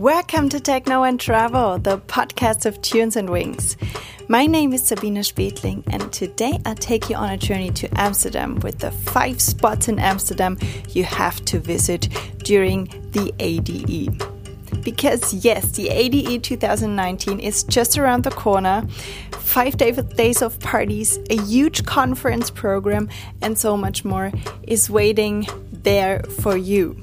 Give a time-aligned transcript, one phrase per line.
[0.00, 3.76] Welcome to Techno and Travel, the podcast of Tunes and Wings.
[4.28, 8.60] My name is Sabine Spetling, and today I'll take you on a journey to Amsterdam
[8.60, 10.56] with the five spots in Amsterdam
[10.88, 12.08] you have to visit
[12.38, 14.82] during the ADE.
[14.82, 18.86] Because, yes, the ADE 2019 is just around the corner.
[19.32, 23.10] Five day days of parties, a huge conference program,
[23.42, 25.46] and so much more is waiting
[25.82, 26.96] there for you.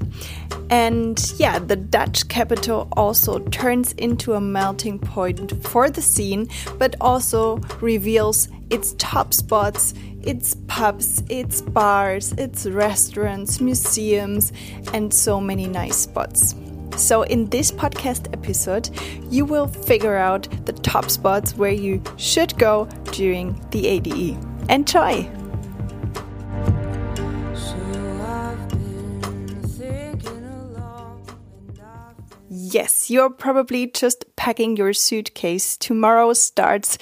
[0.70, 6.48] And yeah, the Dutch capital also turns into a melting point for the scene,
[6.78, 14.52] but also reveals its top spots, its pubs, its bars, its restaurants, museums,
[14.92, 16.54] and so many nice spots.
[16.96, 18.90] So, in this podcast episode,
[19.30, 24.36] you will figure out the top spots where you should go during the ADE.
[24.68, 25.37] Enjoy!
[32.60, 35.76] Yes, you're probably just packing your suitcase.
[35.76, 36.98] Tomorrow starts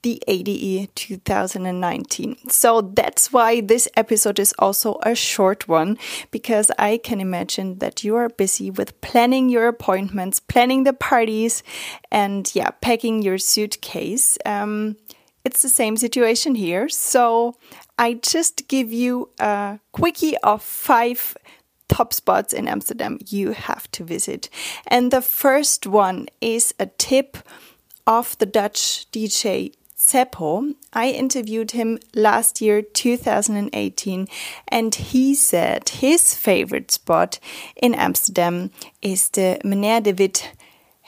[0.00, 2.48] the ADE 2019.
[2.48, 5.98] So that's why this episode is also a short one,
[6.30, 11.62] because I can imagine that you are busy with planning your appointments, planning the parties,
[12.10, 14.38] and yeah, packing your suitcase.
[14.46, 14.96] Um,
[15.44, 16.88] it's the same situation here.
[16.88, 17.56] So
[17.98, 21.36] I just give you a quickie of five
[21.94, 24.50] top spots in Amsterdam you have to visit.
[24.88, 27.38] And the first one is a tip
[28.04, 30.74] of the Dutch DJ Zeppo.
[30.92, 34.26] I interviewed him last year, 2018,
[34.68, 37.38] and he said his favorite spot
[37.76, 40.50] in Amsterdam is the Meneer de Wit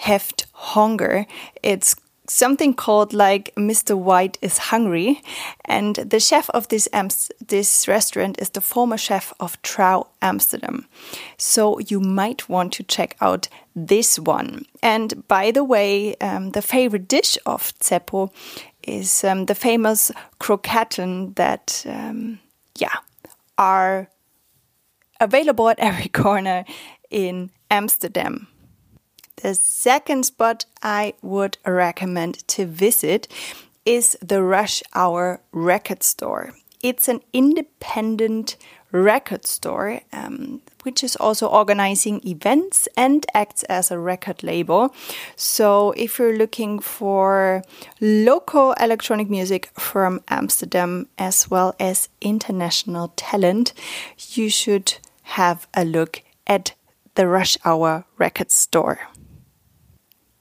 [0.07, 1.27] Heeft Honger.
[1.64, 1.97] It's
[2.29, 3.97] something called like Mr.
[3.97, 5.23] White is hungry,
[5.65, 6.89] and the chef of this
[7.47, 10.87] this restaurant is the former chef of Trouw Amsterdam.
[11.37, 14.65] So you might want to check out this one.
[14.83, 18.31] And by the way, um, the favorite dish of Zeppo
[18.83, 20.11] is um, the famous
[20.41, 22.39] croquetten that, um,
[22.79, 22.98] yeah,
[23.59, 24.09] are
[25.20, 26.65] available at every corner
[27.11, 28.48] in Amsterdam.
[29.42, 33.29] The second spot I would recommend to visit
[33.85, 36.55] is the Rush Hour Record Store.
[36.83, 38.57] It's an independent
[38.92, 44.95] record store, um, which is also organizing events and acts as a record label.
[45.36, 47.63] So, if you're looking for
[48.01, 53.74] local electronic music from Amsterdam as well as international talent,
[54.30, 56.74] you should have a look at
[57.17, 59.01] the Rush Hour Record Store.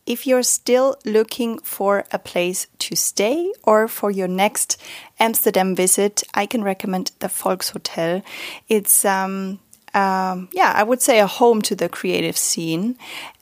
[0.05, 4.79] If you're still looking for a place to stay or for your next
[5.19, 8.21] Amsterdam visit, I can recommend the Volkshotel.
[8.69, 9.59] It's um,
[9.95, 12.97] um, yeah, I would say a home to the creative scene.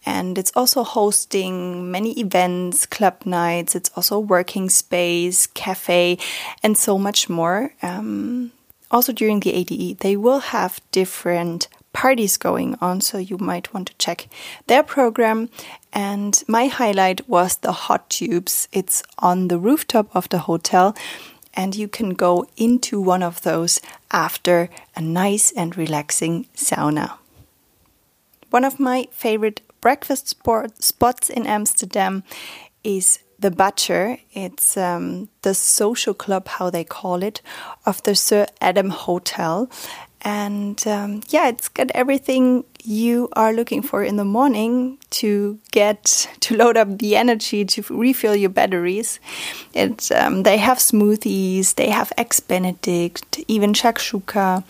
[0.06, 6.18] And it's also hosting many events, club nights, it's also working space, cafe,
[6.62, 7.73] and so much more.
[7.81, 8.52] Um,
[8.91, 13.88] also during the ADE, they will have different parties going on, so you might want
[13.88, 14.28] to check
[14.68, 15.50] their program.
[15.94, 18.68] And my highlight was the hot tubes.
[18.72, 20.96] It's on the rooftop of the hotel,
[21.53, 23.80] and you can go into one of those
[24.12, 27.14] after a nice and relaxing sauna.
[28.50, 32.24] One of my favorite breakfast sport spots in Amsterdam
[32.84, 34.18] is the Butcher.
[34.32, 37.42] It's um, the social club, how they call it,
[37.86, 39.70] of the Sir Adam Hotel.
[40.23, 46.28] And um, yeah, it's got everything you are looking for in the morning to get
[46.41, 49.19] to load up the energy to refill your batteries.
[49.73, 54.63] It's um, they have smoothies, they have eggs Benedict, even shakshuka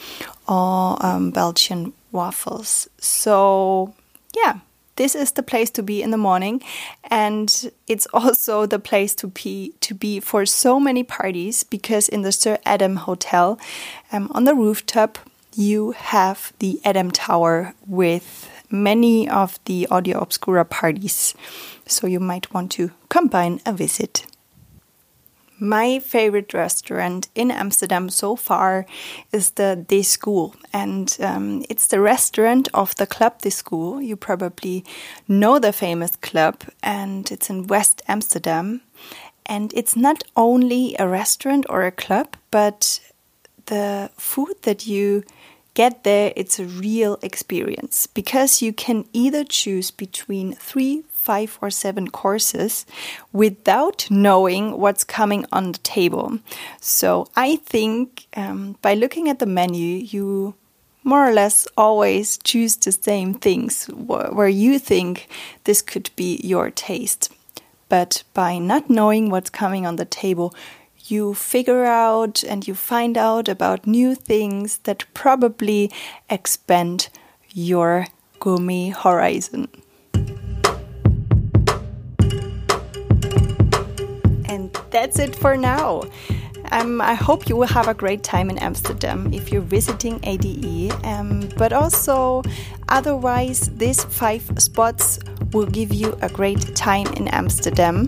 [0.48, 2.90] or um, Belgian waffles.
[3.00, 3.94] So
[4.36, 4.60] yeah,
[4.96, 6.62] this is the place to be in the morning,
[7.06, 12.22] and it's also the place to be to be for so many parties because in
[12.22, 13.60] the Sir Adam Hotel,
[14.12, 15.18] um, on the rooftop
[15.58, 21.34] you have the Adam Tower with many of the Audio Obscura parties,
[21.86, 24.26] so you might want to combine a visit.
[25.60, 28.86] My favorite restaurant in Amsterdam so far
[29.32, 34.02] is the De School, and um, it's the restaurant of the Club De School.
[34.02, 34.84] You probably
[35.28, 38.82] know the famous club, and it's in West Amsterdam.
[39.46, 43.00] And it's not only a restaurant or a club, but
[43.68, 45.24] the food that you
[45.74, 51.70] get there, it's a real experience because you can either choose between three, five, or
[51.70, 52.86] seven courses
[53.32, 56.40] without knowing what's coming on the table.
[56.80, 60.56] So I think um, by looking at the menu, you
[61.04, 65.28] more or less always choose the same things where you think
[65.66, 67.30] this could be your taste.
[67.90, 70.56] But by not knowing what's coming on the table,
[71.06, 75.92] you figure out and you find out about new things that probably
[76.30, 77.10] expand
[77.50, 78.06] your
[78.40, 79.68] gummy horizon.
[84.46, 86.04] And that's it for now.
[86.72, 90.92] Um, I hope you will have a great time in Amsterdam if you're visiting ADE.
[91.06, 92.42] Um, but also,
[92.90, 95.20] otherwise, these five spots
[95.52, 98.08] will give you a great time in Amsterdam.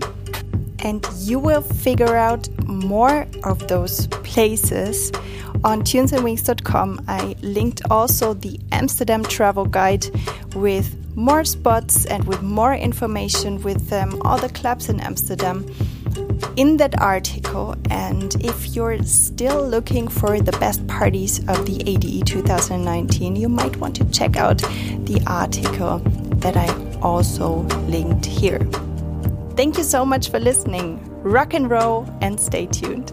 [0.80, 5.12] And you will figure out more of those places
[5.64, 7.04] on tunesandwings.com.
[7.08, 10.06] I linked also the Amsterdam travel guide
[10.54, 15.66] with more spots and with more information with um, all the clubs in Amsterdam
[16.56, 17.74] in that article.
[17.90, 23.76] And if you're still looking for the best parties of the ADE 2019, you might
[23.76, 25.98] want to check out the article
[26.36, 28.60] that I also linked here.
[29.56, 31.15] Thank you so much for listening.
[31.26, 33.12] Rock and roll and stay tuned.